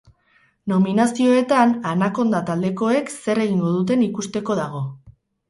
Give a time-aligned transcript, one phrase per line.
[0.71, 4.85] Nominazioetan anaconda taldekoek zer egingo duten ikusteko dago.